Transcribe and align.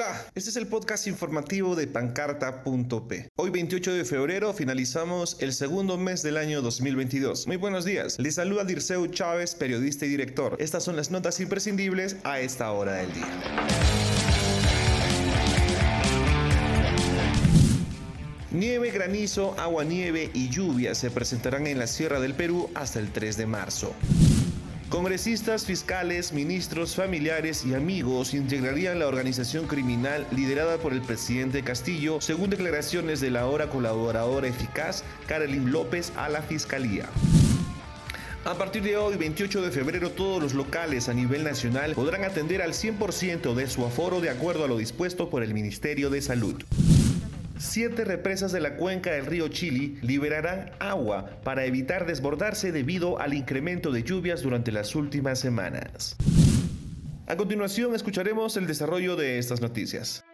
Hola, 0.00 0.30
este 0.36 0.50
es 0.50 0.56
el 0.56 0.68
podcast 0.68 1.08
informativo 1.08 1.74
de 1.74 1.88
pancarta.p. 1.88 3.30
Hoy 3.34 3.50
28 3.50 3.94
de 3.94 4.04
febrero 4.04 4.54
finalizamos 4.54 5.36
el 5.40 5.52
segundo 5.52 5.98
mes 5.98 6.22
del 6.22 6.36
año 6.36 6.62
2022. 6.62 7.48
Muy 7.48 7.56
buenos 7.56 7.84
días. 7.84 8.16
Les 8.20 8.36
saluda 8.36 8.62
Dirceu 8.62 9.08
Chávez, 9.08 9.56
periodista 9.56 10.06
y 10.06 10.10
director. 10.10 10.54
Estas 10.60 10.84
son 10.84 10.94
las 10.94 11.10
notas 11.10 11.40
imprescindibles 11.40 12.14
a 12.22 12.38
esta 12.38 12.70
hora 12.70 12.92
del 12.92 13.12
día. 13.12 13.26
Nieve, 18.52 18.92
granizo, 18.92 19.58
agua 19.58 19.82
nieve 19.82 20.30
y 20.32 20.48
lluvia 20.48 20.94
se 20.94 21.10
presentarán 21.10 21.66
en 21.66 21.80
la 21.80 21.88
Sierra 21.88 22.20
del 22.20 22.34
Perú 22.34 22.70
hasta 22.76 23.00
el 23.00 23.10
3 23.10 23.36
de 23.36 23.46
marzo. 23.46 23.92
Congresistas, 24.88 25.66
fiscales, 25.66 26.32
ministros, 26.32 26.96
familiares 26.96 27.66
y 27.66 27.74
amigos 27.74 28.32
integrarían 28.32 28.98
la 28.98 29.06
organización 29.06 29.66
criminal 29.66 30.26
liderada 30.34 30.78
por 30.78 30.94
el 30.94 31.02
presidente 31.02 31.62
Castillo, 31.62 32.22
según 32.22 32.48
declaraciones 32.48 33.20
de 33.20 33.30
la 33.30 33.40
ahora 33.42 33.68
colaboradora 33.68 34.48
eficaz, 34.48 35.04
Carolyn 35.26 35.72
López, 35.72 36.10
a 36.16 36.30
la 36.30 36.40
Fiscalía. 36.40 37.04
A 38.46 38.54
partir 38.54 38.82
de 38.82 38.96
hoy, 38.96 39.18
28 39.18 39.60
de 39.60 39.70
febrero, 39.70 40.10
todos 40.10 40.42
los 40.42 40.54
locales 40.54 41.10
a 41.10 41.12
nivel 41.12 41.44
nacional 41.44 41.92
podrán 41.92 42.24
atender 42.24 42.62
al 42.62 42.72
100% 42.72 43.54
de 43.54 43.68
su 43.68 43.84
aforo 43.84 44.22
de 44.22 44.30
acuerdo 44.30 44.64
a 44.64 44.68
lo 44.68 44.78
dispuesto 44.78 45.28
por 45.28 45.42
el 45.42 45.52
Ministerio 45.52 46.08
de 46.08 46.22
Salud. 46.22 46.64
Siete 47.58 48.04
represas 48.04 48.52
de 48.52 48.60
la 48.60 48.76
cuenca 48.76 49.10
del 49.10 49.26
río 49.26 49.48
Chili 49.48 49.98
liberarán 50.00 50.70
agua 50.78 51.40
para 51.42 51.64
evitar 51.64 52.06
desbordarse 52.06 52.70
debido 52.70 53.18
al 53.18 53.34
incremento 53.34 53.90
de 53.90 54.04
lluvias 54.04 54.42
durante 54.42 54.70
las 54.70 54.94
últimas 54.94 55.40
semanas. 55.40 56.16
A 57.26 57.36
continuación 57.36 57.96
escucharemos 57.96 58.56
el 58.56 58.68
desarrollo 58.68 59.16
de 59.16 59.38
estas 59.38 59.60
noticias. 59.60 60.24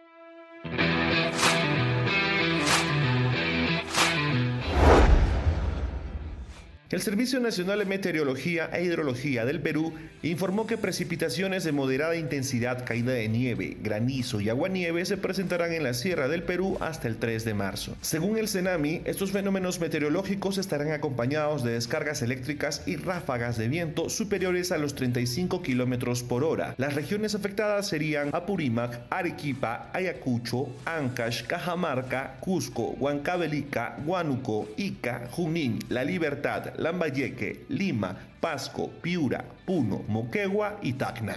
El 6.91 7.01
Servicio 7.01 7.39
Nacional 7.39 7.79
de 7.79 7.85
Meteorología 7.85 8.69
e 8.71 8.83
Hidrología 8.83 9.43
del 9.43 9.59
Perú 9.59 9.93
informó 10.21 10.67
que 10.67 10.77
precipitaciones 10.77 11.63
de 11.63 11.71
moderada 11.71 12.15
intensidad, 12.15 12.85
caída 12.85 13.13
de 13.13 13.27
nieve, 13.27 13.75
granizo 13.81 14.39
y 14.39 14.49
aguanieve 14.49 15.03
se 15.05 15.17
presentarán 15.17 15.73
en 15.73 15.81
la 15.81 15.95
Sierra 15.95 16.27
del 16.27 16.43
Perú 16.43 16.77
hasta 16.81 17.07
el 17.07 17.17
3 17.17 17.43
de 17.43 17.55
marzo. 17.55 17.97
Según 18.01 18.37
el 18.37 18.47
CENAMI, 18.47 19.01
estos 19.05 19.31
fenómenos 19.31 19.79
meteorológicos 19.79 20.59
estarán 20.59 20.91
acompañados 20.91 21.63
de 21.63 21.71
descargas 21.71 22.21
eléctricas 22.21 22.83
y 22.85 22.97
ráfagas 22.97 23.57
de 23.57 23.67
viento 23.67 24.07
superiores 24.11 24.71
a 24.71 24.77
los 24.77 24.93
35 24.93 25.63
kilómetros 25.63 26.21
por 26.21 26.43
hora. 26.43 26.75
Las 26.77 26.93
regiones 26.93 27.33
afectadas 27.33 27.87
serían 27.87 28.29
Apurímac, 28.31 29.01
Arequipa, 29.09 29.89
Ayacucho, 29.91 30.69
Ancash, 30.85 31.47
Cajamarca, 31.47 32.37
Cusco, 32.41 32.91
Huancavelica, 32.99 33.97
Huánuco, 34.05 34.69
Ica, 34.77 35.27
Junín, 35.31 35.79
La 35.89 36.03
Libertad, 36.03 36.74
Lambayeque, 36.77 37.65
Lima, 37.69 38.15
Pasco, 38.39 38.89
Piura, 39.01 39.43
Puno, 39.65 40.03
Moquegua 40.07 40.79
y 40.81 40.93
Tacna. 40.93 41.35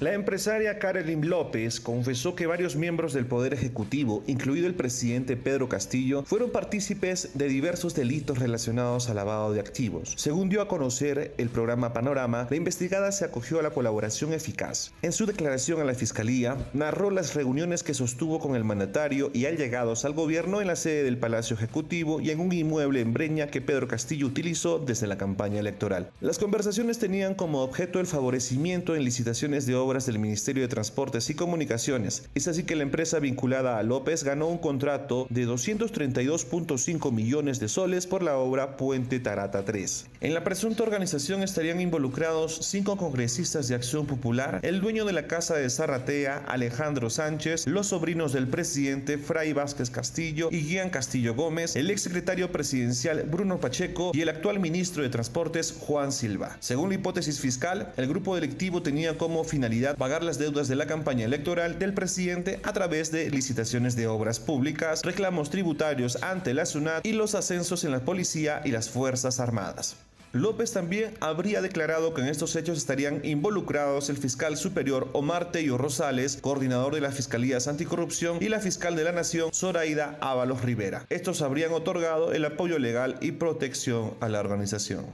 La 0.00 0.14
empresaria 0.14 0.78
Carolyn 0.78 1.28
López 1.28 1.80
confesó 1.80 2.36
que 2.36 2.46
varios 2.46 2.76
miembros 2.76 3.12
del 3.14 3.26
Poder 3.26 3.52
Ejecutivo, 3.52 4.22
incluido 4.28 4.68
el 4.68 4.76
presidente 4.76 5.36
Pedro 5.36 5.68
Castillo, 5.68 6.22
fueron 6.22 6.50
partícipes 6.50 7.30
de 7.34 7.48
diversos 7.48 7.96
delitos 7.96 8.38
relacionados 8.38 9.08
al 9.08 9.16
lavado 9.16 9.52
de 9.52 9.58
activos. 9.58 10.12
Según 10.14 10.50
dio 10.50 10.62
a 10.62 10.68
conocer 10.68 11.34
el 11.36 11.48
programa 11.48 11.92
Panorama, 11.92 12.46
la 12.48 12.54
investigada 12.54 13.10
se 13.10 13.24
acogió 13.24 13.58
a 13.58 13.64
la 13.64 13.70
colaboración 13.70 14.32
eficaz. 14.32 14.92
En 15.02 15.10
su 15.10 15.26
declaración 15.26 15.80
a 15.80 15.84
la 15.84 15.94
Fiscalía, 15.94 16.56
narró 16.74 17.10
las 17.10 17.34
reuniones 17.34 17.82
que 17.82 17.92
sostuvo 17.92 18.38
con 18.38 18.54
el 18.54 18.62
mandatario 18.62 19.32
y 19.34 19.46
allegados 19.46 20.04
al 20.04 20.12
gobierno 20.12 20.60
en 20.60 20.68
la 20.68 20.76
sede 20.76 21.02
del 21.02 21.18
Palacio 21.18 21.56
Ejecutivo 21.56 22.20
y 22.20 22.30
en 22.30 22.38
un 22.38 22.52
inmueble 22.52 23.00
en 23.00 23.14
Breña 23.14 23.48
que 23.48 23.62
Pedro 23.62 23.88
Castillo 23.88 24.28
utilizó 24.28 24.78
desde 24.78 25.08
la 25.08 25.18
campaña 25.18 25.58
electoral. 25.58 26.12
Las 26.20 26.38
conversaciones 26.38 27.00
tenían 27.00 27.34
como 27.34 27.62
objeto 27.62 27.98
el 27.98 28.06
favorecimiento 28.06 28.94
en 28.94 29.02
licitaciones 29.02 29.66
de 29.66 29.74
obras 29.74 29.87
obras 29.88 30.04
del 30.04 30.18
Ministerio 30.18 30.62
de 30.62 30.68
Transportes 30.68 31.30
y 31.30 31.34
Comunicaciones. 31.34 32.28
Es 32.34 32.46
así 32.46 32.64
que 32.64 32.76
la 32.76 32.82
empresa 32.82 33.20
vinculada 33.20 33.78
a 33.78 33.82
López 33.82 34.22
ganó 34.22 34.46
un 34.48 34.58
contrato 34.58 35.26
de 35.30 35.46
232.5 35.46 37.10
millones 37.10 37.58
de 37.58 37.68
soles 37.68 38.06
por 38.06 38.22
la 38.22 38.36
obra 38.36 38.76
Puente 38.76 39.18
Tarata 39.18 39.64
3. 39.64 40.06
En 40.20 40.34
la 40.34 40.44
presunta 40.44 40.82
organización 40.82 41.42
estarían 41.42 41.80
involucrados 41.80 42.58
cinco 42.66 42.98
congresistas 42.98 43.66
de 43.68 43.76
Acción 43.76 44.04
Popular, 44.06 44.60
el 44.62 44.82
dueño 44.82 45.06
de 45.06 45.14
la 45.14 45.26
Casa 45.26 45.56
de 45.56 45.70
Zarratea, 45.70 46.44
Alejandro 46.46 47.08
Sánchez, 47.08 47.66
los 47.66 47.86
sobrinos 47.86 48.34
del 48.34 48.46
presidente 48.46 49.16
Fray 49.16 49.54
Vázquez 49.54 49.88
Castillo 49.88 50.50
y 50.52 50.60
Guián 50.60 50.90
Castillo 50.90 51.34
Gómez, 51.34 51.76
el 51.76 51.90
exsecretario 51.90 52.52
presidencial 52.52 53.22
Bruno 53.22 53.58
Pacheco 53.58 54.10
y 54.12 54.20
el 54.20 54.28
actual 54.28 54.60
ministro 54.60 55.02
de 55.02 55.08
Transportes 55.08 55.74
Juan 55.80 56.12
Silva. 56.12 56.58
Según 56.60 56.90
la 56.90 56.96
hipótesis 56.96 57.40
fiscal, 57.40 57.94
el 57.96 58.06
grupo 58.06 58.34
delictivo 58.34 58.82
tenía 58.82 59.16
como 59.16 59.44
finalidad 59.44 59.77
pagar 59.96 60.22
las 60.22 60.38
deudas 60.38 60.68
de 60.68 60.76
la 60.76 60.86
campaña 60.86 61.24
electoral 61.24 61.78
del 61.78 61.94
presidente 61.94 62.60
a 62.62 62.72
través 62.72 63.10
de 63.10 63.30
licitaciones 63.30 63.96
de 63.96 64.06
obras 64.06 64.40
públicas, 64.40 65.02
reclamos 65.04 65.50
tributarios 65.50 66.22
ante 66.22 66.54
la 66.54 66.66
SUNAT 66.66 67.06
y 67.06 67.12
los 67.12 67.34
ascensos 67.34 67.84
en 67.84 67.92
la 67.92 68.00
policía 68.00 68.60
y 68.64 68.70
las 68.70 68.90
Fuerzas 68.90 69.40
Armadas. 69.40 69.96
López 70.32 70.72
también 70.72 71.14
habría 71.20 71.62
declarado 71.62 72.12
que 72.12 72.20
en 72.20 72.28
estos 72.28 72.54
hechos 72.54 72.76
estarían 72.76 73.24
involucrados 73.24 74.10
el 74.10 74.18
fiscal 74.18 74.58
superior 74.58 75.08
Omar 75.14 75.52
Tello 75.52 75.78
Rosales, 75.78 76.36
coordinador 76.36 76.94
de 76.94 77.00
las 77.00 77.14
Fiscalías 77.14 77.66
Anticorrupción, 77.66 78.36
y 78.42 78.50
la 78.50 78.60
fiscal 78.60 78.94
de 78.94 79.04
la 79.04 79.12
Nación, 79.12 79.50
Zoraida 79.54 80.18
Ábalos 80.20 80.62
Rivera. 80.62 81.06
Estos 81.08 81.40
habrían 81.40 81.72
otorgado 81.72 82.32
el 82.32 82.44
apoyo 82.44 82.78
legal 82.78 83.16
y 83.22 83.32
protección 83.32 84.14
a 84.20 84.28
la 84.28 84.40
organización. 84.40 85.06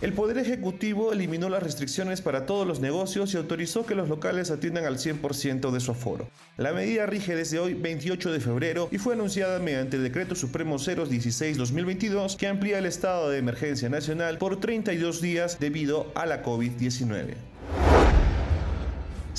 El 0.00 0.14
Poder 0.14 0.38
Ejecutivo 0.38 1.12
eliminó 1.12 1.50
las 1.50 1.62
restricciones 1.62 2.22
para 2.22 2.46
todos 2.46 2.66
los 2.66 2.80
negocios 2.80 3.34
y 3.34 3.36
autorizó 3.36 3.84
que 3.84 3.94
los 3.94 4.08
locales 4.08 4.50
atiendan 4.50 4.86
al 4.86 4.96
100% 4.96 5.70
de 5.70 5.80
su 5.80 5.90
aforo. 5.90 6.26
La 6.56 6.72
medida 6.72 7.04
rige 7.04 7.36
desde 7.36 7.58
hoy 7.58 7.74
28 7.74 8.32
de 8.32 8.40
febrero 8.40 8.88
y 8.90 8.96
fue 8.96 9.12
anunciada 9.12 9.58
mediante 9.58 9.98
el 9.98 10.02
Decreto 10.02 10.34
Supremo 10.34 10.76
016-2022 10.76 12.36
que 12.36 12.46
amplía 12.46 12.78
el 12.78 12.86
estado 12.86 13.28
de 13.28 13.36
emergencia 13.36 13.90
nacional 13.90 14.38
por 14.38 14.58
32 14.58 15.20
días 15.20 15.58
debido 15.60 16.10
a 16.14 16.24
la 16.24 16.42
COVID-19. 16.42 17.49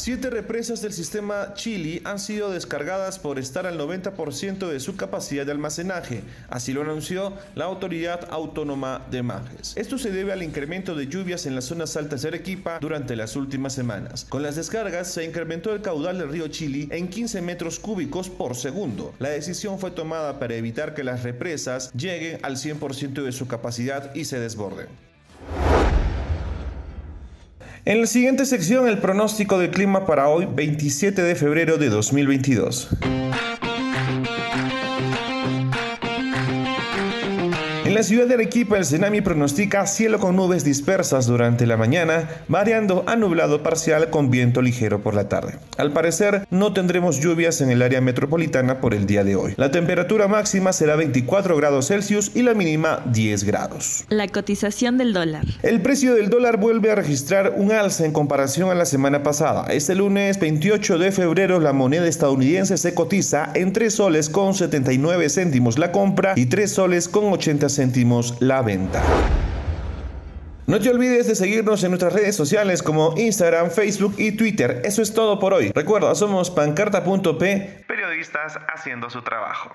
Siete 0.01 0.31
represas 0.31 0.81
del 0.81 0.93
sistema 0.93 1.53
Chili 1.53 2.01
han 2.05 2.17
sido 2.17 2.49
descargadas 2.49 3.19
por 3.19 3.37
estar 3.37 3.67
al 3.67 3.77
90% 3.77 4.67
de 4.67 4.79
su 4.79 4.95
capacidad 4.95 5.45
de 5.45 5.51
almacenaje, 5.51 6.23
así 6.49 6.73
lo 6.73 6.81
anunció 6.81 7.33
la 7.53 7.65
Autoridad 7.65 8.27
Autónoma 8.31 9.05
de 9.11 9.21
Majes. 9.21 9.73
Esto 9.77 9.99
se 9.99 10.09
debe 10.09 10.33
al 10.33 10.41
incremento 10.41 10.95
de 10.95 11.05
lluvias 11.05 11.45
en 11.45 11.53
las 11.53 11.65
zonas 11.65 11.95
altas 11.97 12.23
de 12.23 12.29
Arequipa 12.29 12.79
durante 12.81 13.15
las 13.15 13.35
últimas 13.35 13.73
semanas. 13.73 14.25
Con 14.27 14.41
las 14.41 14.55
descargas 14.55 15.07
se 15.07 15.23
incrementó 15.23 15.71
el 15.71 15.83
caudal 15.83 16.17
del 16.17 16.29
río 16.29 16.47
Chili 16.47 16.89
en 16.89 17.07
15 17.07 17.43
metros 17.43 17.77
cúbicos 17.77 18.27
por 18.27 18.55
segundo. 18.55 19.13
La 19.19 19.29
decisión 19.29 19.77
fue 19.77 19.91
tomada 19.91 20.39
para 20.39 20.55
evitar 20.55 20.95
que 20.95 21.03
las 21.03 21.21
represas 21.21 21.93
lleguen 21.93 22.39
al 22.41 22.55
100% 22.55 23.21
de 23.21 23.31
su 23.31 23.47
capacidad 23.47 24.15
y 24.15 24.25
se 24.25 24.39
desborden. 24.39 25.10
En 27.83 27.99
la 27.99 28.05
siguiente 28.05 28.45
sección, 28.45 28.87
el 28.87 28.99
pronóstico 28.99 29.57
del 29.57 29.71
clima 29.71 30.05
para 30.05 30.27
hoy, 30.27 30.45
27 30.45 31.23
de 31.23 31.33
febrero 31.33 31.79
de 31.79 31.89
2022. 31.89 32.89
En 37.91 37.95
la 37.95 38.03
ciudad 38.03 38.25
de 38.25 38.35
Arequipa, 38.35 38.77
el 38.77 38.85
Cenami 38.85 39.19
pronostica 39.19 39.85
cielo 39.85 40.17
con 40.17 40.37
nubes 40.37 40.63
dispersas 40.63 41.27
durante 41.27 41.67
la 41.67 41.75
mañana, 41.75 42.29
variando 42.47 43.03
a 43.05 43.17
nublado 43.17 43.63
parcial 43.63 44.09
con 44.09 44.31
viento 44.31 44.61
ligero 44.61 45.01
por 45.01 45.13
la 45.13 45.27
tarde. 45.27 45.55
Al 45.77 45.91
parecer, 45.91 46.47
no 46.51 46.71
tendremos 46.71 47.19
lluvias 47.19 47.59
en 47.59 47.69
el 47.69 47.81
área 47.81 47.99
metropolitana 47.99 48.79
por 48.79 48.93
el 48.93 49.07
día 49.07 49.25
de 49.25 49.35
hoy. 49.35 49.55
La 49.57 49.71
temperatura 49.71 50.29
máxima 50.29 50.71
será 50.71 50.95
24 50.95 51.57
grados 51.57 51.89
Celsius 51.89 52.31
y 52.33 52.43
la 52.43 52.53
mínima 52.53 53.01
10 53.11 53.43
grados. 53.43 54.05
La 54.07 54.29
cotización 54.29 54.97
del 54.97 55.11
dólar. 55.11 55.43
El 55.61 55.81
precio 55.81 56.15
del 56.15 56.29
dólar 56.29 56.61
vuelve 56.61 56.91
a 56.91 56.95
registrar 56.95 57.55
un 57.57 57.73
alza 57.73 58.05
en 58.05 58.13
comparación 58.13 58.69
a 58.69 58.73
la 58.73 58.85
semana 58.85 59.21
pasada. 59.21 59.65
Este 59.69 59.95
lunes 59.95 60.39
28 60.39 60.97
de 60.97 61.11
febrero, 61.11 61.59
la 61.59 61.73
moneda 61.73 62.07
estadounidense 62.07 62.77
se 62.77 62.93
cotiza 62.93 63.51
en 63.53 63.73
3 63.73 63.93
soles 63.93 64.29
con 64.29 64.53
79 64.53 65.27
céntimos 65.29 65.77
la 65.77 65.91
compra 65.91 66.35
y 66.37 66.45
3 66.45 66.71
soles 66.71 67.09
con 67.09 67.25
80 67.33 67.67
céntimos 67.81 68.39
la 68.39 68.61
venta. 68.61 69.01
No 70.67 70.79
te 70.79 70.89
olvides 70.91 71.25
de 71.25 71.33
seguirnos 71.33 71.83
en 71.83 71.89
nuestras 71.89 72.13
redes 72.13 72.35
sociales 72.35 72.83
como 72.83 73.15
Instagram, 73.17 73.71
Facebook 73.71 74.13
y 74.19 74.33
Twitter. 74.33 74.83
Eso 74.85 75.01
es 75.01 75.15
todo 75.15 75.39
por 75.39 75.55
hoy. 75.55 75.71
Recuerda, 75.73 76.13
somos 76.13 76.51
pancarta.p, 76.51 77.85
periodistas 77.87 78.59
haciendo 78.71 79.09
su 79.09 79.23
trabajo. 79.23 79.71